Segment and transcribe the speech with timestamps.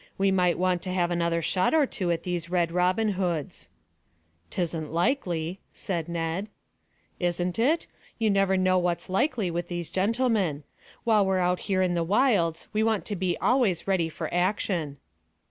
[0.17, 3.69] We might want to have another shot or two at these red Robin Hoods."
[4.49, 6.49] "'Tisn't likely," said Ned.
[7.19, 7.85] "Isn't it?
[8.17, 10.63] You never know what's likely with those gentlemen.
[11.03, 14.97] While we're out here in the wilds we want to be always ready for action."